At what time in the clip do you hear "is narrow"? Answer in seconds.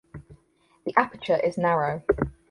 1.37-2.01